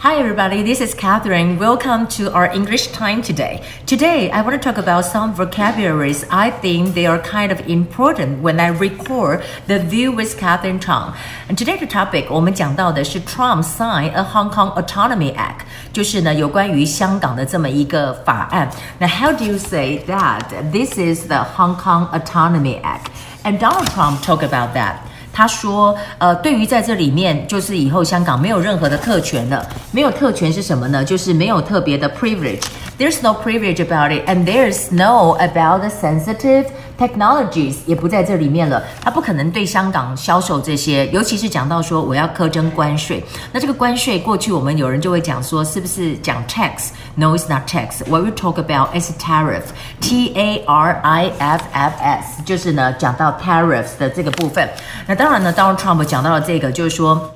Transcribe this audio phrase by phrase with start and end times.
[0.00, 0.62] Hi, everybody.
[0.62, 1.58] This is Catherine.
[1.58, 3.64] Welcome to our English time today.
[3.86, 6.24] Today, I want to talk about some vocabularies.
[6.30, 11.14] I think they are kind of important when I record the View with Catherine Chang.
[11.48, 18.70] And today's topic, 我们讲到的是 Trump signed a Hong Kong Autonomy Act，就是呢有关于香港的这么一个法案。
[18.98, 20.44] 那 How do you say that?
[20.70, 23.06] This is the Hong Kong Autonomy Act.
[23.42, 24.98] And Donald Trump talked about that.
[25.33, 29.65] 他说：“呃，对于在这里面，就是以后香港没有任何的特权了。
[29.91, 31.03] 没有特权是什么呢？
[31.03, 32.61] 就是没有特别的 privilege。
[33.01, 36.65] There's no privilege about it, and there's no about the sensitive
[36.99, 38.83] technologies 也不在这里面了。
[39.03, 43.23] 他不可能对香港销售这些，尤其是讲到说我要苛征关税。
[43.51, 48.07] 那这个关税，过去我们有人就会讲说，是不是讲 tax？No, it's not tax.
[48.07, 49.63] What we talk about is tariff.
[49.99, 54.69] T A R I F F S，就是呢讲到 tariffs 的这个部分。
[55.07, 57.31] 那当然呢，Donald Trump 讲到了这个，就是说。”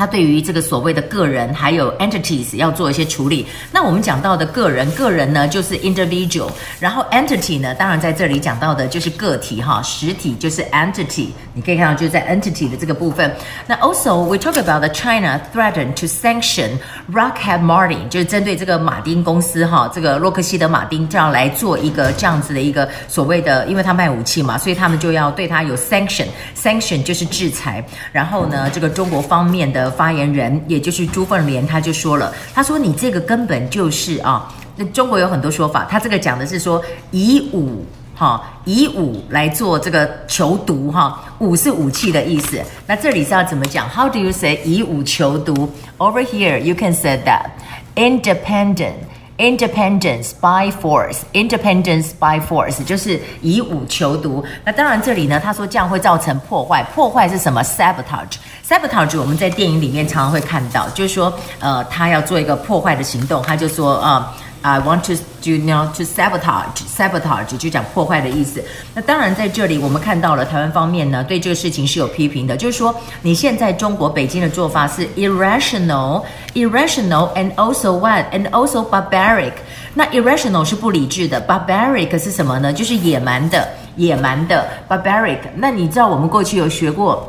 [0.00, 3.44] 他对于这个所谓的个人还有 entities 要做一些处理。
[3.70, 6.48] 那我们讲到的个人，个人呢就是 individual，
[6.78, 11.26] 然后 entity 呢，当然在这里讲到的就是个体哈，实体就是 entity。
[11.52, 13.30] 你可以看到就是在 entity 的这个部分。
[13.66, 16.78] 那 also we talk about the China threatened to sanction
[17.12, 27.84] Rockhead Martin，就是针对这个马丁公司哈，这个洛克希德马丁这样来做一个这样子的一个所谓的，因为他卖武器嘛，所以他们就要对他有 sanction，sanction 就是制裁。
[28.12, 29.89] 然后呢，这个中国方面的。
[29.90, 42.60] 发言人，也就是朱凤莲，他就说了，他说你这个根本就是啊，那中国有很多说法，他这个讲的是说以武哈，以武来做这个求读哈，武是武器的意思。
[42.86, 47.50] 那这里是要怎么讲？How do you say 以武求读？Over here you can say that
[47.96, 49.09] independent。
[49.40, 54.44] Independence by force, independence by force 就是以武求独。
[54.66, 56.82] 那当然，这里呢，他说这样会造成破坏。
[56.94, 58.36] 破坏是什么？Sabotage。
[58.68, 64.34] Sabotage 我们在电影里面常常会看到，就是说，呃，他要做一个破坏的行动，他就说啊。
[64.36, 68.62] 呃 I want to do now to sabotage sabotage 就讲破坏的意思。
[68.94, 76.22] 那当然在这里我们看到了台湾方面呢，对这个事情是有批评的，就是说你现在中国北京的做法是 irrational
[76.54, 79.52] irrational and also what and also barbaric。
[79.94, 82.72] 那 irrational 是不理智的，barbaric 是什么呢？
[82.72, 85.38] 就是野蛮的野蛮的 barbaric。
[85.56, 87.28] 那你知道我们过去有学过？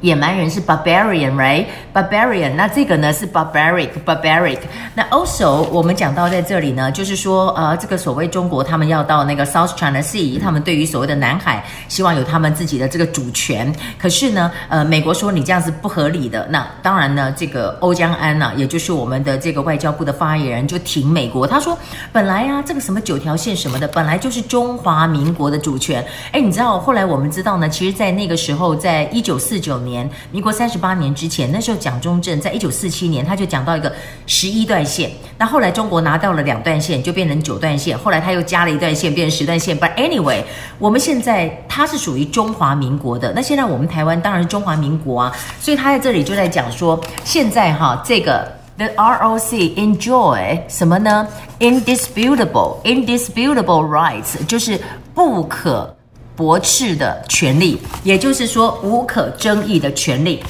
[0.00, 4.58] 野蛮人是 barbarian，right？barbarian，那这个呢是 barbaric，barbaric。
[4.94, 13.74] 那 also 我们讲到在这里呢，就是说，呃，这个所谓中国他们要到那个 South China Sea，他们对于所谓的南海，希望有他们自己的这个主权。
[13.98, 16.46] 可是呢，呃，美国说你这样是不合理的。
[16.48, 21.76] 那当然呢，这个欧江安呐、啊，也就是我们的这个外交部的发言人就挺美国，他说
[22.12, 26.06] 本来啊，这个什么九条线什么的，本来就是中华民国的主权。
[26.30, 29.87] 哎，你知道后来我们知道呢，其实，在那个时候，在一九四九年。
[29.88, 33.92] 年，民国三十八年之前，那时候蒋中正在一九四七年，他就讲到一个
[34.26, 35.10] 十一段线。
[35.36, 37.98] 那后来中国拿到了两段线，就变成九段线。
[37.98, 39.78] 后来他又加了一段线，变成十段线。
[39.78, 40.42] But anyway，
[40.78, 43.32] 我们现在它是属于中华民国的。
[43.34, 51.26] 那现在我们台湾当然是中华民国啊，所以他在这里就在讲说，现在哈这个 the ROC enjoy 什么呢
[51.60, 54.80] ？indisputable indisputable rights 就是
[55.14, 55.97] 不可。
[56.38, 60.40] 驳斥的权利，也就是说无可争议的权利。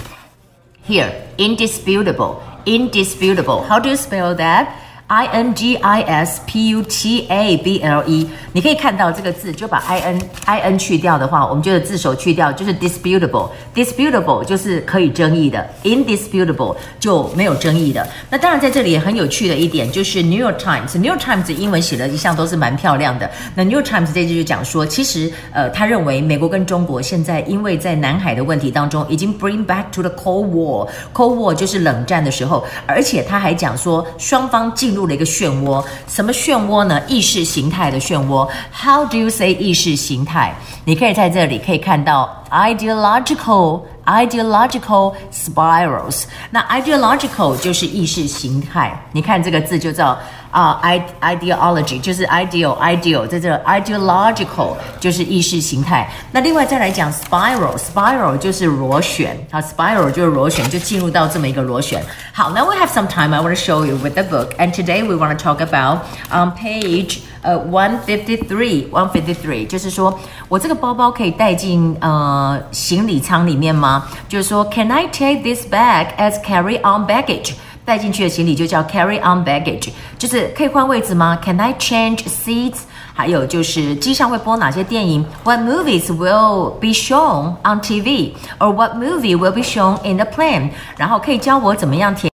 [0.87, 3.67] Here, indisputable, indisputable.
[3.67, 4.67] How do you spell that?
[5.09, 10.59] I N G I S P U T A B L E，你可以看到这个字，就把 I N I
[10.61, 13.49] N 去掉的话，我们就字首去掉，就是 disputable。
[13.75, 18.07] disputable 就是可以争议的，indisputable 就没有争议的。
[18.29, 23.31] 那当然在这里也很有趣的一点，就是 New York Times，New York Times 英文写的一向都是蛮漂亮的。
[23.55, 34.98] 那 New York Times 这句就讲说，其实呃，他认为美国跟中国现在因为在南海的问题当中，已经 bring back to the Cold War，Cold War 就是冷战的时候，而且他还讲说双方进。
[35.07, 37.01] 了一个漩涡，什么漩涡呢？
[37.07, 38.49] 意识形态的漩涡。
[38.73, 40.55] How do you say 意识形态？
[40.85, 46.24] 你可以在这里可以看到 ideological ideological spirals。
[46.52, 48.98] 那 ideological 就是意识形态。
[49.12, 50.18] 你看这个字就叫。
[50.54, 56.08] 啊、uh,，ideology 就是 ideal ideal，在这 ideological 就是意识形态。
[56.32, 62.06] 那另外再来讲 spiral spiral 就是螺旋，好，spiral 就是螺旋，就进入到这么一个螺旋。
[62.32, 63.34] 好，Now we have some time.
[63.34, 66.02] I want to show you with the book, and today we want to talk about
[66.30, 70.18] on、um, page 呃、uh, one fifty three one fifty three，就是说
[70.48, 74.06] 我这个包包可以带进呃行李舱里面吗？
[74.30, 77.54] 就是说，Can I take this bag as carry-on baggage？
[77.86, 81.38] 带进去的行李就叫 carry on baggage，就是可以换位置吗？
[81.44, 82.84] Can I change seats？
[83.14, 85.26] 还有就是机上会播哪些电影？
[85.44, 90.70] What movies will be shown on TV？Or what movie will be shown in the plane？
[90.98, 92.32] 然后可以教我怎么样填。